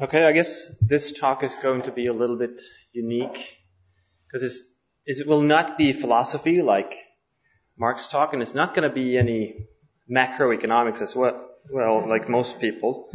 [0.00, 2.60] Okay, I guess this talk is going to be a little bit
[2.92, 3.38] unique
[4.26, 4.64] because
[5.06, 6.92] it will not be philosophy like
[7.78, 9.68] Mark's talk, and it's not going to be any
[10.10, 13.08] macroeconomics as well, well, like most people.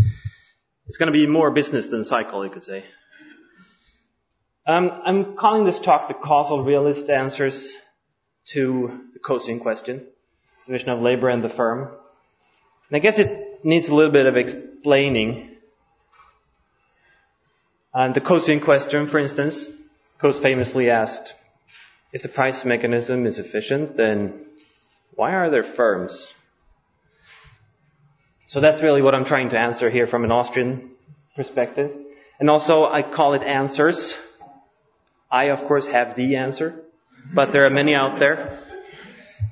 [0.88, 2.86] It's going to be more business than cycle, you could say.
[4.66, 7.74] Um, I'm calling this talk the causal realist answers
[8.54, 10.06] to the Coase question,
[10.66, 11.90] the division of labor and the firm.
[12.90, 15.49] And I guess it needs a little bit of explaining
[17.94, 19.66] and the Coase question, for instance,
[20.22, 21.34] Coase famously asked,
[22.12, 24.46] if the price mechanism is efficient, then
[25.16, 26.34] why are there firms?
[28.48, 30.92] So that's really what I'm trying to answer here from an Austrian
[31.36, 31.92] perspective.
[32.40, 34.18] And also, I call it answers.
[35.32, 36.82] I, of course, have the answer,
[37.34, 38.60] but there are many out there.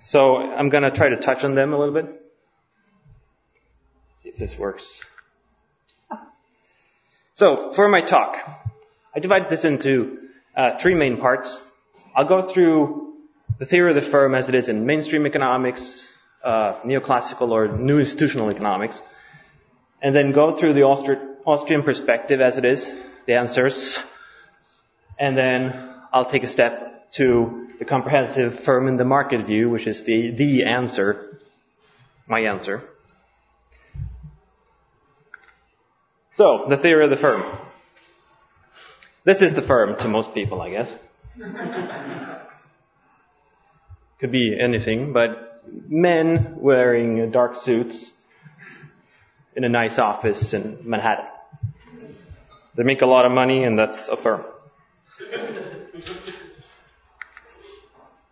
[0.01, 2.21] So I'm going to try to touch on them a little bit.
[4.23, 5.01] See if this works.
[7.37, 8.35] So, for my talk,
[9.15, 10.17] I divided this into
[10.55, 11.61] uh, three main parts.
[12.15, 13.13] I'll go through
[13.59, 16.09] the theory of the firm as it is in mainstream economics,
[16.43, 18.99] uh, neoclassical or new institutional economics,
[20.01, 22.91] and then go through the Austri- Austrian perspective as it is,
[23.27, 23.99] the answers,
[25.19, 29.85] and then I'll take a step to the comprehensive firm in the market view, which
[29.85, 31.37] is the, the answer,
[32.25, 32.81] my answer.
[36.37, 37.41] So, the theory of the firm.
[39.25, 40.93] This is the firm to most people, I guess.
[44.19, 48.11] Could be anything, but men wearing dark suits
[49.55, 51.25] in a nice office in Manhattan.
[52.75, 54.45] They make a lot of money, and that's a firm.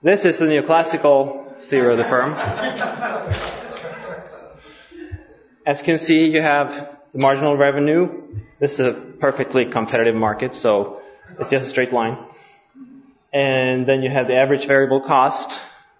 [0.04, 2.34] This is the neoclassical theory of the firm.
[5.66, 8.10] As you can see, you have the marginal revenue,
[8.60, 11.00] this is a perfectly competitive market, so
[11.40, 12.18] it's just a straight line.
[13.34, 15.58] And then you have the average variable cost,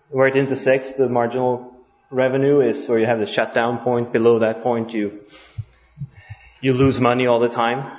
[0.10, 1.74] where it intersects the marginal
[2.12, 4.12] revenue is where you have the shutdown point.
[4.12, 5.22] Below that point, you,
[6.60, 7.98] you lose money all the time.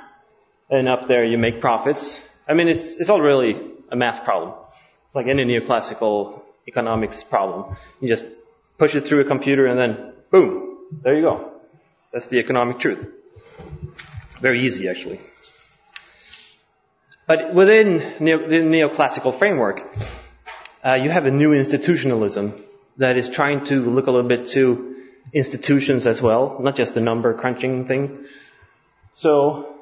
[0.69, 2.21] And up there, you make profits.
[2.47, 3.59] I mean, it's, it's all really
[3.91, 4.53] a math problem.
[5.07, 7.77] It's like any neoclassical economics problem.
[8.01, 8.27] You just
[8.79, 11.56] push it through a computer and then, boom, there you go.
[12.17, 13.07] That's the economic truth.
[14.41, 15.21] Very easy, actually.
[17.27, 19.83] But within neo- the neoclassical framework,
[20.83, 22.65] uh, you have a new institutionalism
[22.97, 24.95] that is trying to look a little bit to
[25.35, 28.25] institutions as well, not just the number crunching thing.
[29.13, 29.75] So,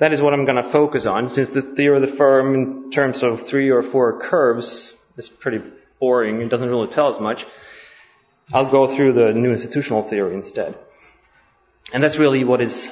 [0.00, 2.90] that is what I'm going to focus on, since the theory of the firm in
[2.90, 5.60] terms of three or four curves is pretty
[6.00, 7.46] boring, it doesn't really tell us much.
[8.52, 10.76] I'll go through the new institutional theory instead.
[11.92, 12.90] And that's really what is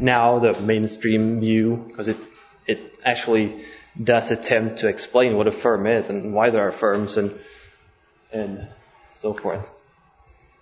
[0.00, 2.16] now the mainstream view, because it,
[2.66, 3.64] it actually
[4.02, 7.38] does attempt to explain what a firm is and why there are firms and,
[8.32, 8.68] and
[9.18, 9.68] so forth.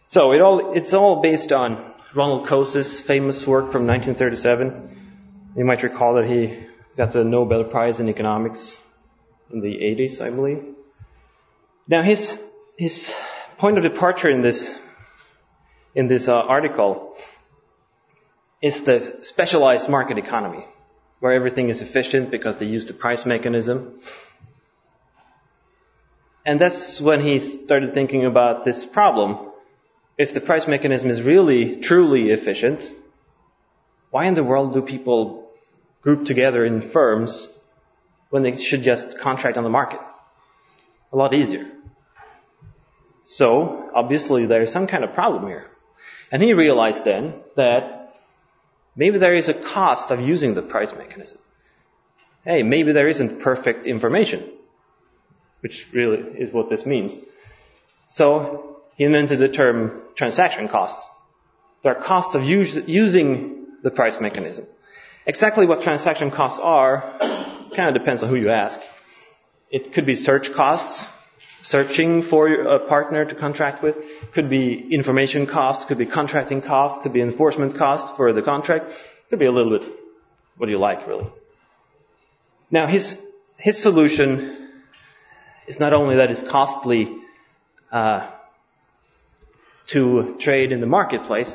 [0.09, 5.55] So it all, it's all based on Ronald Coase's famous work from 1937.
[5.57, 6.67] You might recall that he
[6.97, 8.79] got the Nobel Prize in economics
[9.51, 10.63] in the 80s, I believe.
[11.89, 12.39] Now his,
[12.79, 13.13] his
[13.59, 14.79] point of departure in this
[15.95, 17.15] in this uh, article
[18.63, 20.65] is the specialized market economy,
[21.21, 23.99] where everything is efficient because they use the price mechanism.
[26.45, 29.53] And that's when he started thinking about this problem.
[30.19, 32.85] If the price mechanism is really, truly efficient,
[34.11, 35.51] why in the world do people
[36.03, 37.49] group together in firms
[38.31, 40.01] when they should just contract on the market?
[41.13, 41.76] A lot easier.
[43.29, 45.67] So, obviously there's some kind of problem here.
[46.31, 48.15] And he realized then that
[48.95, 51.41] maybe there is a cost of using the price mechanism.
[52.45, 54.49] Hey, maybe there isn't perfect information,
[55.61, 57.17] which really is what this means.
[58.11, 61.05] So, he invented the term transaction costs.
[61.83, 64.67] There are costs of us- using the price mechanism.
[65.27, 67.17] Exactly what transaction costs are
[67.75, 68.79] kind of depends on who you ask.
[69.69, 71.09] It could be search costs,
[71.69, 73.97] searching for a partner to contract with.
[74.35, 78.93] Could be information costs, could be contracting costs, could be enforcement costs for the contract.
[79.31, 79.89] Could be a little bit
[80.57, 81.27] what do you like, really.
[82.71, 83.17] Now, his,
[83.59, 84.71] his solution
[85.67, 87.15] is not only that it's costly
[87.93, 88.31] uh,
[89.89, 91.53] to trade in the marketplace,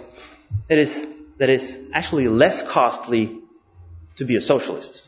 [0.69, 1.05] it is
[1.39, 3.39] that it's actually less costly
[4.17, 5.01] to be a socialist,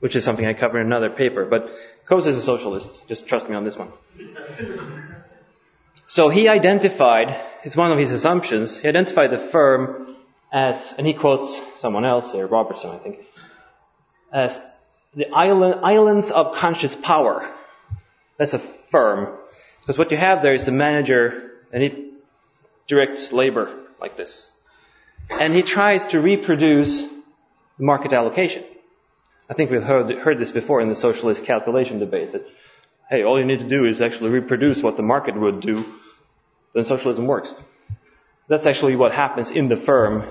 [0.00, 1.44] which is something I cover in another paper.
[1.44, 1.66] But
[2.12, 3.00] Coase is a socialist.
[3.08, 3.90] Just trust me on this one.
[6.06, 7.28] So he identified,
[7.64, 10.14] it's one of his assumptions, he identified the firm
[10.52, 13.20] as, and he quotes someone else here, Robertson, I think,
[14.30, 14.60] as
[15.14, 17.50] the island, islands of conscious power.
[18.38, 19.38] That's a firm.
[19.80, 22.12] Because what you have there is the manager, and he
[22.88, 24.50] directs labor like this.
[25.30, 27.08] And he tries to reproduce
[27.78, 28.64] the market allocation.
[29.48, 32.42] I think we've heard, heard this before in the socialist calculation debate that,
[33.10, 35.84] hey, all you need to do is actually reproduce what the market would do,
[36.74, 37.52] then socialism works.
[38.48, 40.28] That's actually what happens in the firm,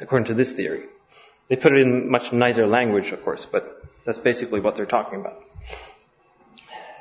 [0.00, 0.84] according to this theory.
[1.48, 5.20] They put it in much nicer language, of course, but that's basically what they're talking
[5.20, 5.42] about.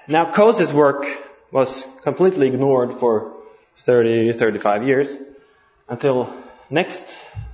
[0.08, 1.06] Now, Coase's work
[1.52, 3.34] was completely ignored for
[3.86, 5.16] 30, 35 years
[5.88, 7.02] until next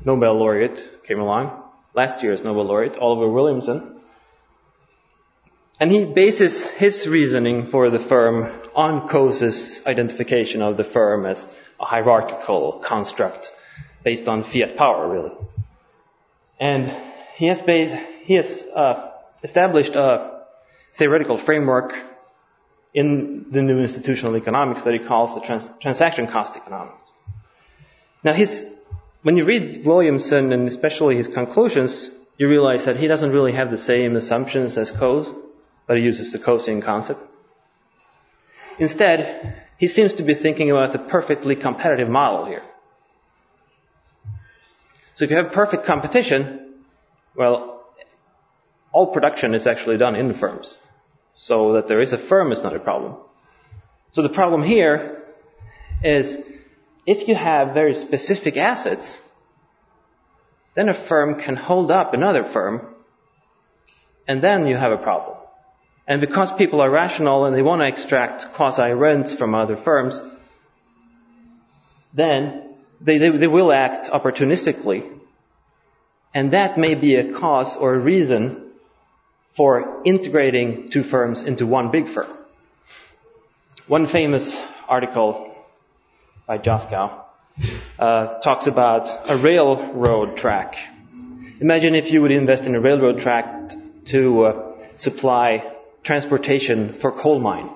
[0.04, 1.64] Nobel laureate came along,
[1.94, 3.99] last year's Nobel laureate, Oliver Williamson.
[5.80, 11.46] And he bases his reasoning for the firm on Coase's identification of the firm as
[11.80, 13.50] a hierarchical construct
[14.04, 15.32] based on fiat power, really.
[16.60, 16.86] And
[17.36, 17.62] he has,
[18.24, 19.12] he has uh,
[19.42, 20.42] established a
[20.98, 21.94] theoretical framework
[22.94, 27.04] in the new institutional economics that he calls the trans- transaction cost economics.
[28.22, 28.66] Now, his,
[29.22, 33.72] when you read Williamson and especially his conclusions, you realize that he doesn't really have
[33.72, 35.34] the same assumptions as Coase,
[35.90, 37.20] but he uses the Coasean concept.
[38.78, 42.62] Instead, he seems to be thinking about the perfectly competitive model here.
[45.16, 46.76] So if you have perfect competition,
[47.36, 47.84] well,
[48.92, 50.78] all production is actually done in firms.
[51.36, 53.16] So that there is a firm is not a problem.
[54.12, 55.24] So the problem here
[56.04, 56.38] is
[57.08, 59.22] if you have very specific assets,
[60.76, 62.94] then a firm can hold up another firm,
[64.28, 65.40] and then you have a problem.
[66.10, 70.20] And because people are rational and they want to extract quasi rents from other firms,
[72.16, 75.08] then they, they, they will act opportunistically.
[76.34, 78.72] And that may be a cause or a reason
[79.56, 82.36] for integrating two firms into one big firm.
[83.88, 84.58] One famous
[84.88, 85.56] article
[86.48, 87.24] by Joskow
[88.00, 90.74] uh, talks about a railroad track.
[91.62, 93.74] Imagine if you would invest in a railroad track
[94.08, 95.76] to uh, supply
[96.10, 97.70] transportation for coal mine.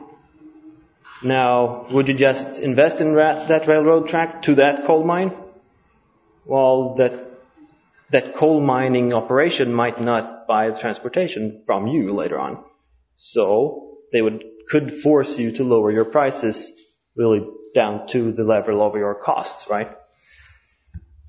[1.23, 5.31] Now, would you just invest in that railroad track to that coal mine?
[6.43, 7.13] Well, that,
[8.09, 12.63] that coal mining operation might not buy the transportation from you later on.
[13.17, 16.71] So, they would, could force you to lower your prices
[17.15, 19.91] really down to the level of your costs, right?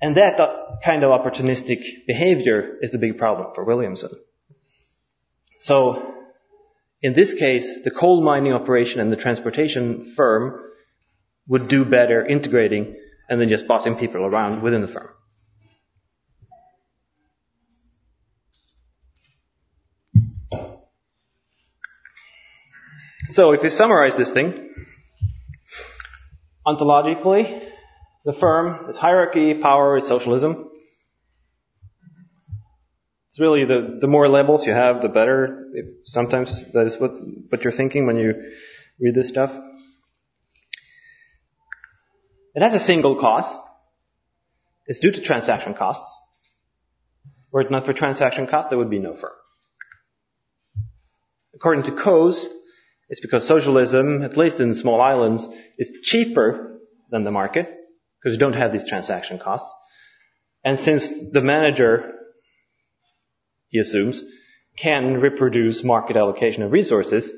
[0.01, 4.09] And that uh, kind of opportunistic behavior is the big problem for Williamson.
[5.59, 6.14] So,
[7.01, 10.61] in this case, the coal mining operation and the transportation firm
[11.47, 12.95] would do better integrating
[13.29, 15.09] and then just bossing people around within the firm.
[23.29, 24.69] So if we summarize this thing,
[26.65, 27.69] ontologically,
[28.23, 30.69] the firm is hierarchy, power is socialism.
[33.35, 35.65] It's really the, the more labels you have, the better.
[36.05, 37.11] Sometimes that is what,
[37.49, 38.33] what you're thinking when you
[38.97, 39.51] read this stuff.
[42.53, 43.53] It has a single cost.
[44.87, 46.09] It's due to transaction costs.
[47.51, 49.33] Were it not for transaction costs, there would be no firm.
[51.53, 52.45] According to Coase,
[53.09, 55.45] it's because socialism, at least in small islands,
[55.77, 56.79] is cheaper
[57.11, 57.67] than the market,
[58.23, 59.69] because you don't have these transaction costs.
[60.63, 62.13] And since the manager,
[63.75, 64.23] he assumes,
[64.77, 67.31] can reproduce market allocation of resources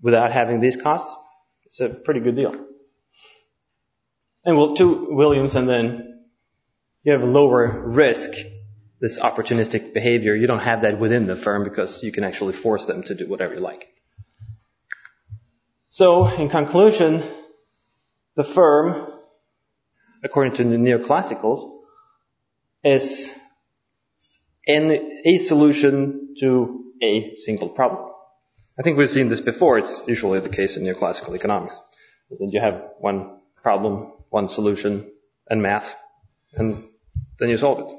[0.00, 1.14] without having these costs,
[1.66, 2.54] it's a pretty good deal.
[4.44, 6.20] And well, to Williams, and then
[7.02, 8.30] you have a lower risk,
[9.00, 10.34] this opportunistic behavior.
[10.34, 13.28] You don't have that within the firm because you can actually force them to do
[13.28, 13.88] whatever you like.
[15.90, 17.22] So, in conclusion,
[18.36, 19.06] the firm,
[20.22, 21.82] according to the neoclassicals,
[22.82, 23.34] is
[24.66, 28.10] in a solution to a single problem.
[28.78, 29.78] I think we've seen this before.
[29.78, 31.80] It's usually the case in neoclassical economics.
[32.30, 35.10] Is that you have one problem, one solution,
[35.48, 35.92] and math,
[36.54, 36.84] and
[37.38, 37.96] then you solve it.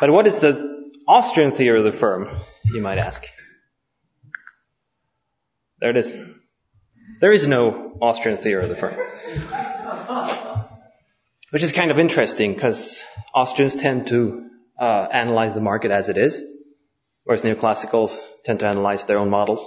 [0.00, 2.28] But what is the Austrian theory of the firm,
[2.64, 3.22] you might ask?
[5.80, 6.12] There it is.
[7.20, 8.96] There is no Austrian theory of the firm.
[11.50, 14.45] Which is kind of interesting because Austrians tend to
[14.78, 16.40] uh, analyze the market as it is,
[17.24, 19.66] whereas neoclassicals tend to analyze their own models.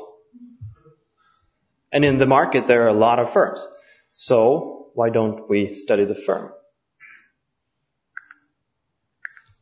[1.91, 3.65] And in the market, there are a lot of firms.
[4.11, 6.51] So, why don't we study the firm?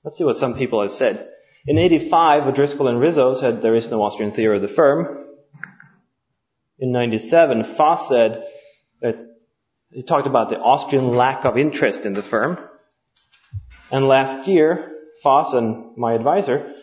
[0.04, 1.30] Let's see what some people have said.
[1.66, 5.25] In 85, O'Driscoll and Rizzo said there is no Austrian theory of the firm.
[6.80, 8.44] In 97, Foss said
[9.01, 9.16] that
[9.92, 12.58] he talked about the Austrian lack of interest in the firm.
[13.92, 16.74] And last year, Foss and my advisor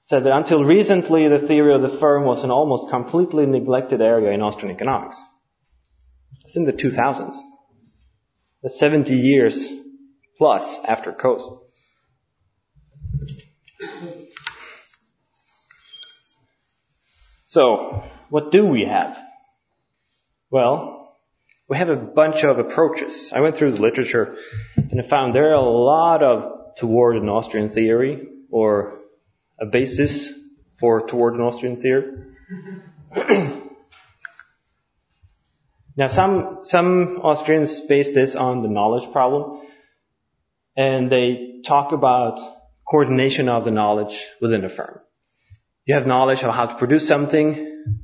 [0.00, 4.32] said that until recently the theory of the firm was an almost completely neglected area
[4.32, 5.20] in Austrian economics.
[6.44, 7.34] It's in the 2000s.
[8.62, 9.68] That's 70 years
[10.38, 11.60] plus after Coase.
[17.42, 19.16] So, what do we have?
[20.50, 21.16] Well,
[21.68, 23.32] we have a bunch of approaches.
[23.34, 24.36] I went through the literature
[24.76, 28.98] and I found there are a lot of toward an Austrian theory or
[29.60, 30.32] a basis
[30.78, 32.12] for toward an Austrian theory.
[35.96, 39.62] now some, some Austrians base this on the knowledge problem
[40.76, 42.38] and they talk about
[42.88, 45.00] coordination of the knowledge within a firm.
[45.86, 47.94] You have knowledge of how to produce something.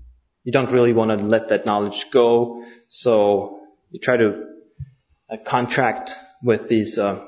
[0.45, 2.65] You don't really want to let that knowledge go.
[2.89, 3.61] So
[3.91, 4.45] you try to
[5.31, 6.11] uh, contract
[6.43, 7.25] with these, uh,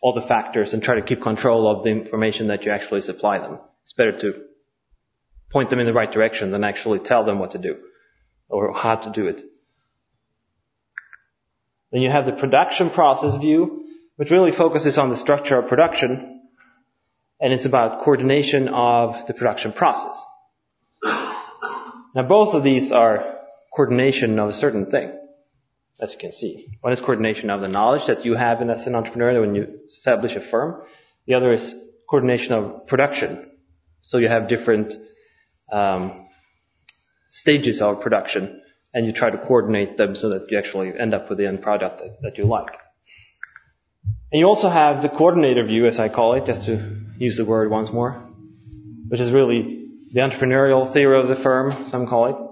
[0.00, 3.38] all the factors and try to keep control of the information that you actually supply
[3.38, 3.58] them.
[3.84, 4.44] It's better to
[5.50, 7.76] point them in the right direction than actually tell them what to do
[8.48, 9.42] or how to do it.
[11.90, 13.86] Then you have the production process view,
[14.16, 16.42] which really focuses on the structure of production,
[17.40, 20.22] and it's about coordination of the production process.
[21.02, 23.36] Now both of these are
[23.74, 25.12] coordination of a certain thing
[26.00, 26.68] as you can see.
[26.80, 30.36] One is coordination of the knowledge that you have as an entrepreneur when you establish
[30.36, 30.82] a firm.
[31.26, 31.74] The other is
[32.08, 33.50] coordination of production.
[34.02, 34.94] So you have different
[35.70, 36.26] um,
[37.30, 38.62] stages of production,
[38.94, 41.62] and you try to coordinate them so that you actually end up with the end
[41.62, 42.70] product that, that you like.
[44.32, 47.44] And you also have the coordinator view, as I call it, just to use the
[47.44, 48.12] word once more,
[49.08, 52.47] which is really the entrepreneurial theory of the firm, some call it.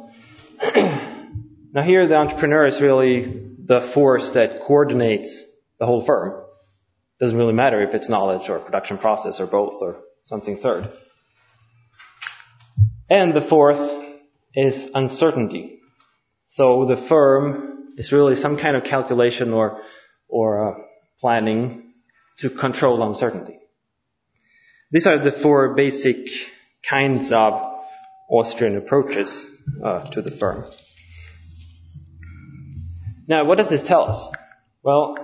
[1.76, 5.45] Now here the entrepreneur is really the force that coordinates
[5.78, 6.42] the whole firm.
[7.21, 10.90] Doesn't really matter if it's knowledge or production process or both or something third.
[13.11, 13.92] And the fourth
[14.54, 15.80] is uncertainty.
[16.47, 19.83] So the firm is really some kind of calculation or,
[20.28, 20.78] or uh,
[21.21, 21.92] planning
[22.38, 23.59] to control uncertainty.
[24.90, 26.26] These are the four basic
[26.88, 27.52] kinds of
[28.30, 29.45] Austrian approaches
[29.85, 30.64] uh, to the firm.
[33.28, 34.37] Now, what does this tell us?
[34.83, 35.16] Well,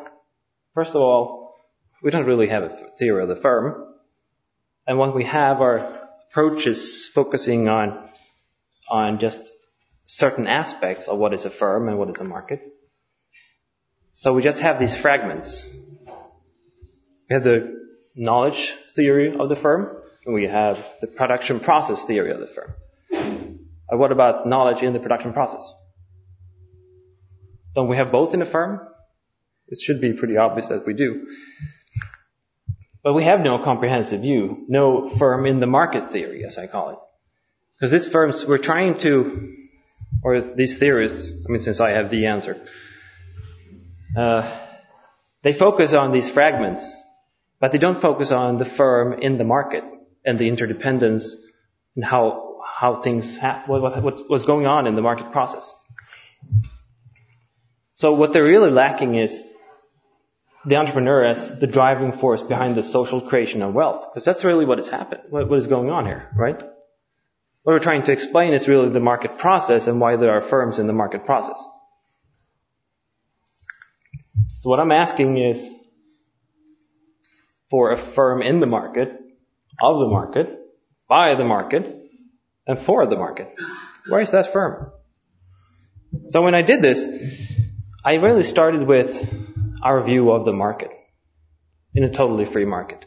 [0.74, 1.54] first of all,
[2.02, 3.94] we don't really have a theory of the firm.
[4.86, 8.08] And what we have are approaches focusing on,
[8.90, 9.40] on just
[10.04, 12.60] certain aspects of what is a firm and what is a market.
[14.12, 15.64] So we just have these fragments.
[17.30, 17.82] We have the
[18.16, 22.74] knowledge theory of the firm, and we have the production process theory of the firm.
[23.10, 25.62] And what about knowledge in the production process?
[27.74, 28.80] Don't we have both in a firm?
[29.68, 31.26] It should be pretty obvious that we do.
[33.02, 36.90] But we have no comprehensive view, no firm in the market theory, as I call
[36.90, 36.98] it.
[37.74, 39.54] Because these firms, we're trying to,
[40.22, 42.64] or these theorists, I mean, since I have the answer,
[44.16, 44.68] uh,
[45.42, 46.92] they focus on these fragments,
[47.58, 49.82] but they don't focus on the firm in the market
[50.24, 51.36] and the interdependence
[51.96, 55.68] and how how things ha- what, what, what's going on in the market process.
[57.94, 59.42] So what they're really lacking is
[60.64, 64.06] the entrepreneur as the driving force behind the social creation of wealth.
[64.10, 66.56] Because that's really what has happened, what, what is going on here, right?
[67.64, 70.78] What we're trying to explain is really the market process and why there are firms
[70.78, 71.58] in the market process.
[74.60, 75.68] So what I'm asking is
[77.70, 79.08] for a firm in the market,
[79.80, 80.46] of the market,
[81.08, 81.84] by the market,
[82.66, 83.48] and for the market.
[84.08, 84.92] Where is that firm?
[86.28, 87.04] So when I did this,
[88.04, 89.16] I really started with
[89.80, 90.90] our view of the market
[91.94, 93.04] in a totally free market.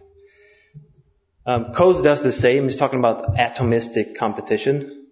[1.45, 2.63] Um, Coase does the same.
[2.63, 5.07] He's talking about atomistic competition.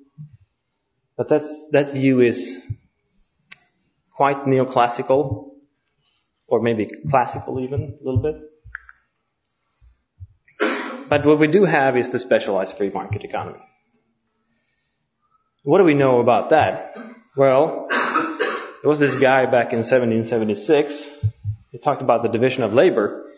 [1.17, 2.57] But that's, that view is
[4.15, 5.51] quite neoclassical,
[6.47, 8.35] or maybe classical even, a little bit.
[11.09, 13.59] But what we do have is the specialized free market economy.
[15.63, 16.95] What do we know about that?
[17.35, 17.82] Well,
[18.83, 21.09] there was this guy back in 1776.
[21.71, 23.31] He talked about the division of labor.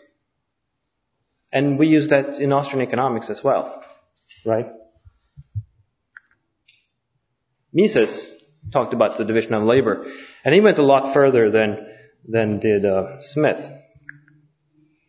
[1.52, 3.84] And we use that in Austrian economics as well.
[4.44, 4.66] Right?
[7.72, 8.28] Mises
[8.72, 10.04] talked about the division of labor.
[10.44, 11.94] And he went a lot further than,
[12.26, 13.70] than did uh, Smith.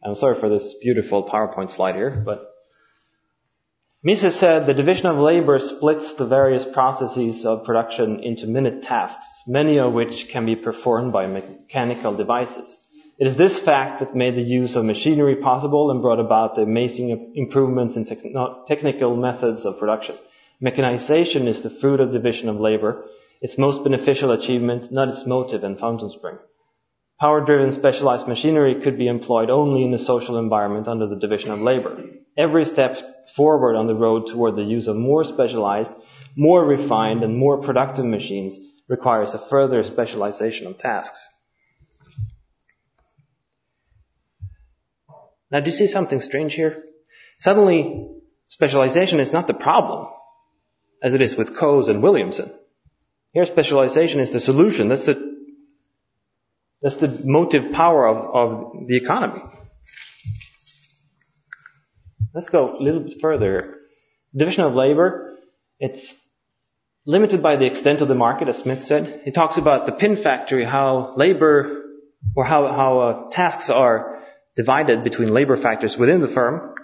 [0.06, 2.48] I'm sorry for this beautiful PowerPoint slide here, but
[4.08, 9.28] Mises said the division of labor splits the various processes of production into minute tasks,
[9.46, 12.74] many of which can be performed by mechanical devices.
[13.20, 16.62] It is this fact that made the use of machinery possible and brought about the
[16.62, 20.16] amazing improvements in techno- technical methods of production.
[20.62, 23.04] Mechanization is the fruit of division of labor,
[23.42, 26.38] its most beneficial achievement, not its motive and fountain spring.
[27.20, 31.60] Power-driven specialized machinery could be employed only in a social environment under the division of
[31.60, 32.02] labor.
[32.38, 32.96] Every step
[33.36, 35.92] forward on the road toward the use of more specialized,
[36.36, 38.58] more refined, and more productive machines
[38.88, 41.20] requires a further specialization of tasks.
[45.52, 46.84] Now, do you see something strange here?
[47.40, 48.10] Suddenly,
[48.48, 50.08] specialization is not the problem,
[51.02, 52.52] as it is with Coase and Williamson.
[53.32, 54.90] Here, specialization is the solution.
[54.90, 55.38] That's the
[56.82, 59.42] that's the motive power of, of the economy.
[62.38, 63.80] Let's go a little bit further.
[64.36, 65.38] Division of labor,
[65.80, 66.14] it's
[67.08, 69.22] limited by the extent of the market, as Smith said.
[69.26, 71.82] He talks about the pin factory, how labor,
[72.36, 74.20] or how, how uh, tasks are
[74.56, 76.76] divided between labor factors within the firm.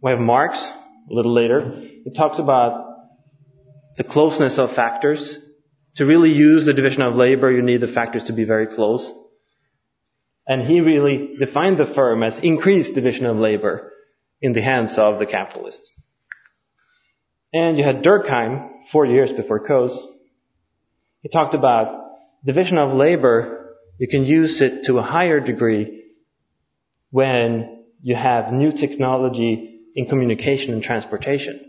[0.00, 1.82] We have Marx, a little later.
[2.04, 2.94] He talks about
[3.96, 5.36] the closeness of factors
[5.96, 9.10] to really use the division of labor, you need the factors to be very close.
[10.50, 13.92] And he really defined the firm as increased division of labor
[14.42, 15.88] in the hands of the capitalists.
[17.52, 19.96] And you had Durkheim, four years before Coase.
[21.22, 22.10] He talked about
[22.44, 26.02] division of labor, you can use it to a higher degree
[27.12, 31.60] when you have new technology in communication and transportation.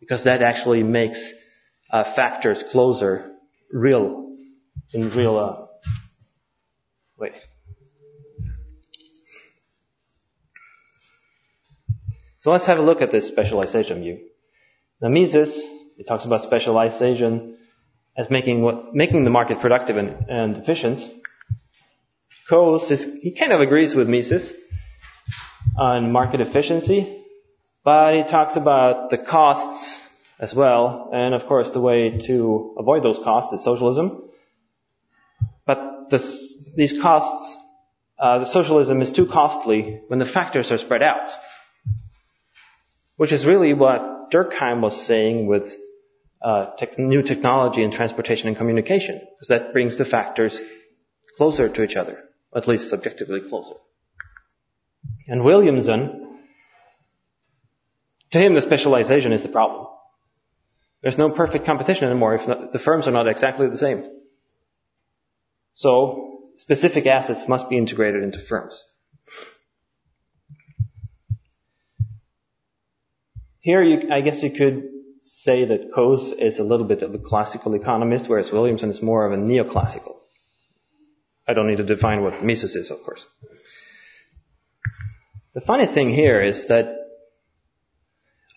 [0.00, 1.32] Because that actually makes
[1.92, 3.30] uh, factors closer
[3.70, 4.34] real,
[4.92, 5.66] in real, uh,
[7.16, 7.32] wait.
[12.46, 14.20] So let's have a look at this specialization view.
[15.02, 15.52] Now Mises,
[15.96, 17.58] he talks about specialization
[18.16, 21.00] as making what, making the market productive and, and efficient.
[22.48, 24.52] Coase is, he kind of agrees with Mises
[25.76, 27.20] on market efficiency,
[27.82, 29.98] but he talks about the costs
[30.38, 31.10] as well.
[31.12, 34.22] And of course, the way to avoid those costs is socialism.
[35.66, 37.56] But this, these costs,
[38.20, 41.28] uh, the socialism is too costly when the factors are spread out.
[43.16, 45.74] Which is really what Durkheim was saying with
[46.42, 50.60] uh, tech, new technology in transportation and communication, because that brings the factors
[51.36, 52.18] closer to each other,
[52.54, 53.74] at least subjectively closer.
[55.26, 56.40] And Williamson,
[58.32, 59.86] to him, the specialization is the problem.
[61.02, 64.04] There's no perfect competition anymore if the firms are not exactly the same.
[65.74, 68.82] So, specific assets must be integrated into firms.
[73.66, 74.84] Here, you, I guess you could
[75.22, 79.26] say that Coase is a little bit of a classical economist, whereas Williamson is more
[79.26, 80.18] of a neoclassical.
[81.48, 83.26] I don't need to define what Mises is, of course.
[85.54, 86.94] The funny thing here is that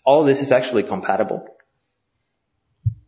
[0.06, 1.44] all this is actually compatible.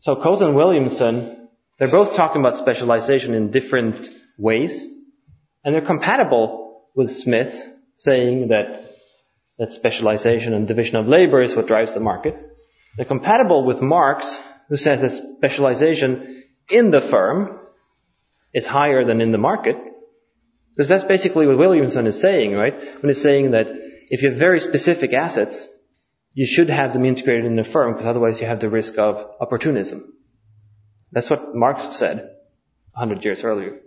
[0.00, 4.88] So Coase and Williamson, they're both talking about specialization in different ways,
[5.64, 7.54] and they're compatible with Smith
[7.96, 8.91] saying that
[9.58, 12.34] that specialization and division of labor is what drives the market.
[12.96, 14.38] They're compatible with Marx,
[14.68, 17.58] who says that specialization in the firm
[18.52, 19.76] is higher than in the market.
[20.74, 22.74] Because that's basically what Williamson is saying, right?
[23.00, 23.66] When he's saying that
[24.08, 25.68] if you have very specific assets,
[26.34, 29.16] you should have them integrated in the firm because otherwise you have the risk of
[29.40, 30.14] opportunism.
[31.12, 32.30] That's what Marx said
[32.94, 33.80] hundred years earlier.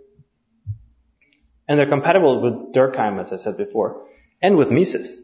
[1.68, 4.06] And they're compatible with Durkheim, as I said before,
[4.40, 5.16] and with Mises,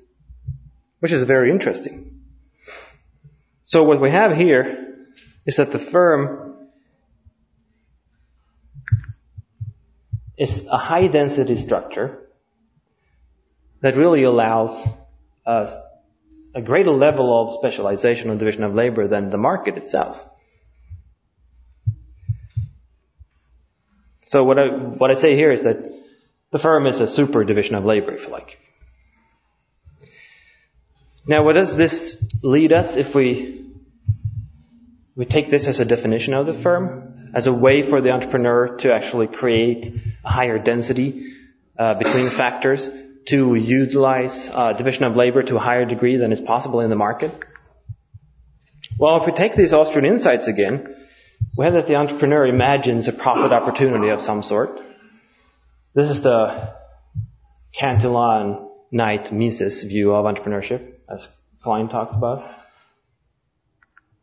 [1.02, 2.20] which is very interesting.
[3.64, 4.98] So what we have here
[5.44, 6.54] is that the firm
[10.38, 12.20] is a high density structure
[13.80, 14.86] that really allows
[15.44, 15.76] us
[16.54, 20.24] a greater level of specialization and division of labor than the market itself.
[24.20, 25.78] So what I, what I say here is that
[26.52, 28.58] the firm is a super division of labor, if you like.
[31.26, 33.70] Now, where does this lead us if we,
[35.16, 38.76] we take this as a definition of the firm, as a way for the entrepreneur
[38.78, 39.86] to actually create
[40.24, 41.32] a higher density
[41.78, 42.88] uh, between factors?
[43.26, 46.96] to utilize uh, division of labor to a higher degree than is possible in the
[46.96, 47.32] market?
[48.98, 50.94] Well, if we take these Austrian insights again,
[51.56, 54.78] we have that the entrepreneur imagines a profit opportunity of some sort.
[55.94, 56.74] This is the
[57.78, 61.26] Cantillon Knight Mises view of entrepreneurship, as
[61.62, 62.48] Klein talks about.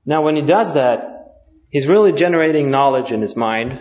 [0.05, 1.35] Now, when he does that,
[1.69, 3.79] he's really generating knowledge in his mind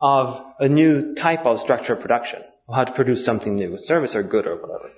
[0.00, 3.78] of a new type of structure of production, of how to produce something new, a
[3.78, 4.90] service or good or whatever.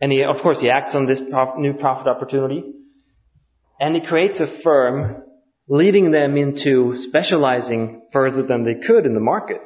[0.00, 2.64] And he, of course, he acts on this prof- new profit opportunity,
[3.80, 5.22] and he creates a firm
[5.68, 9.60] leading them into specializing further than they could in the market.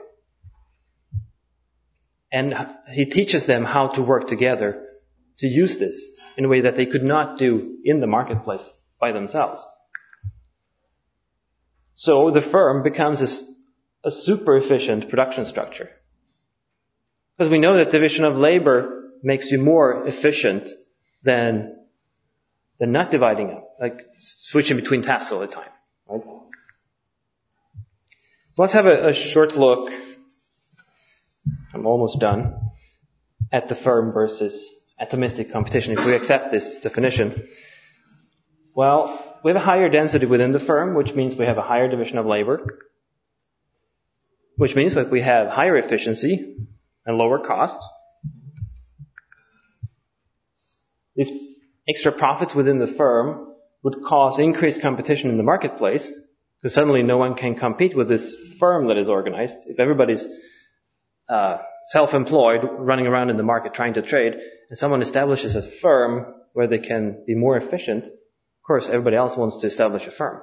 [2.30, 2.54] And
[2.92, 4.84] he teaches them how to work together
[5.38, 8.62] to use this in a way that they could not do in the marketplace
[9.00, 9.60] by themselves.
[11.96, 15.90] So the firm becomes a, a super efficient production structure.
[17.36, 20.68] Because we know that division of labor makes you more efficient
[21.24, 21.76] than,
[22.78, 25.70] than not dividing up, like switching between tasks all the time.
[26.08, 26.22] Right?
[28.52, 29.90] So let's have a, a short look.
[31.74, 32.54] I'm almost done.
[33.50, 37.48] At the firm versus atomistic competition, if we accept this definition.
[38.74, 41.88] Well, we have a higher density within the firm, which means we have a higher
[41.88, 42.80] division of labor,
[44.56, 46.56] which means that we have higher efficiency
[47.06, 47.78] and lower cost.
[51.14, 51.30] These
[51.88, 56.10] extra profits within the firm would cause increased competition in the marketplace,
[56.60, 59.56] because suddenly no one can compete with this firm that is organized.
[59.66, 60.26] If everybody's
[61.28, 61.58] uh,
[61.90, 64.34] self-employed, running around in the market trying to trade,
[64.68, 69.36] and someone establishes a firm where they can be more efficient, of course, everybody else
[69.36, 70.42] wants to establish a firm.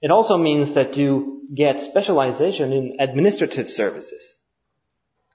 [0.00, 4.34] It also means that you get specialization in administrative services.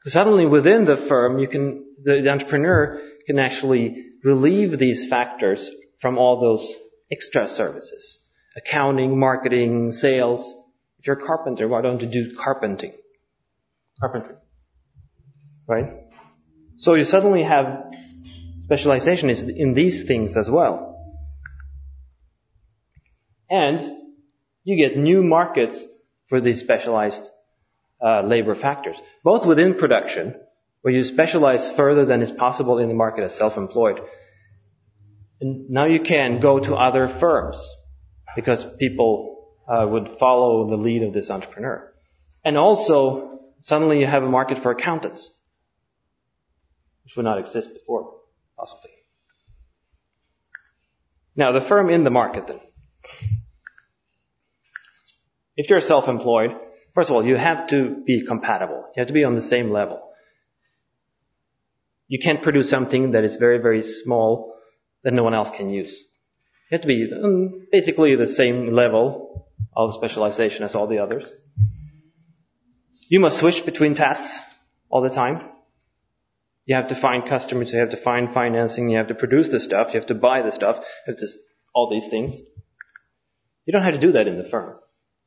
[0.06, 6.18] Suddenly within the firm, you can, the, the entrepreneur can actually relieve these factors from
[6.18, 6.76] all those
[7.12, 8.20] extra services.
[8.56, 10.56] Accounting, marketing, sales.
[11.02, 12.94] If you're a carpenter, why don't you do carpenting?
[14.00, 14.36] Carpentry.
[15.68, 15.94] Right?
[16.78, 17.92] So you suddenly have
[18.60, 21.16] specialization in these things as well.
[23.50, 23.98] And
[24.64, 25.84] you get new markets
[26.30, 27.28] for these specialized
[28.00, 30.36] uh, labor factors, both within production
[30.82, 34.02] where you specialize further than is possible in the market as self-employed.
[35.40, 37.60] And now you can go to other firms
[38.36, 41.94] because people uh, would follow the lead of this entrepreneur.
[42.44, 45.30] And also, suddenly you have a market for accountants,
[47.04, 48.16] which would not exist before,
[48.58, 48.92] possibly.
[51.36, 52.60] Now, the firm in the market then.
[55.56, 56.52] If you're self-employed,
[56.94, 58.86] first of all, you have to be compatible.
[58.96, 60.02] You have to be on the same level.
[62.08, 64.56] You can't produce something that is very, very small
[65.04, 65.92] that no one else can use.
[66.70, 71.32] You have to be um, basically the same level of specialization as all the others.
[73.10, 74.40] You must switch between tasks
[74.90, 75.50] all the time.
[76.66, 79.60] You have to find customers, you have to find financing, you have to produce the
[79.60, 81.28] stuff, you have to buy the stuff, you have to,
[81.74, 82.34] all these things.
[83.66, 84.78] You don't have to do that in the firm.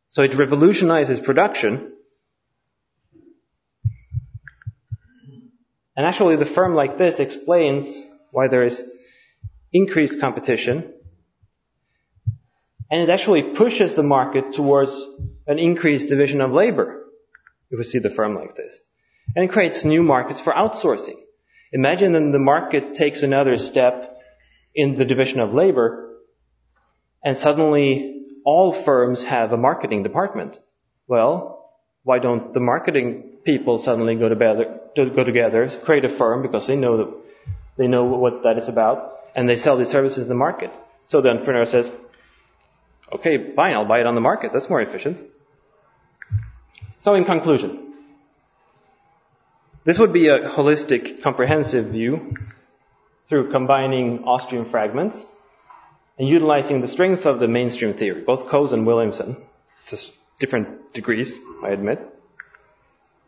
[0.08, 1.94] So it revolutionizes production
[5.96, 8.82] And actually the firm like this explains why there is
[9.72, 10.92] increased competition
[12.90, 14.92] and it actually pushes the market towards
[15.46, 17.04] an increased division of labor
[17.70, 18.78] if we see the firm like this.
[19.34, 21.18] And it creates new markets for outsourcing.
[21.72, 24.16] Imagine then the market takes another step
[24.74, 26.20] in the division of labor
[27.24, 30.58] and suddenly all firms have a marketing department.
[31.08, 31.70] Well,
[32.02, 36.76] why don't the marketing people suddenly go together, go together, create a firm because they
[36.76, 37.22] know
[37.76, 40.70] they know what that is about, and they sell these services in the market.
[41.06, 41.90] So the entrepreneur says,
[43.12, 44.52] "Okay, fine, I'll buy it on the market.
[44.52, 45.18] That's more efficient."
[47.00, 47.92] So in conclusion,
[49.84, 52.34] this would be a holistic, comprehensive view
[53.28, 55.24] through combining Austrian fragments
[56.18, 59.36] and utilizing the strengths of the mainstream theory, both Coase and Williamson,
[59.88, 59.96] to
[60.40, 62.00] different degrees, I admit.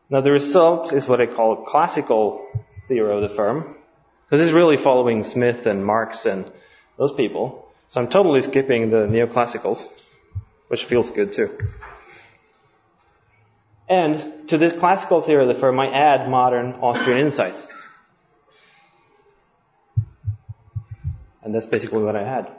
[0.08, 2.46] Now the result is what I call classical
[2.88, 3.76] theory of the firm,
[4.24, 6.50] because it's really following Smith and Marx and
[6.96, 7.65] those people.
[7.88, 9.86] So I'm totally skipping the neoclassicals,
[10.68, 11.56] which feels good too.
[13.88, 17.68] And to this classical theory of the firm, I add modern Austrian insights.
[21.42, 22.50] And that's basically what I had.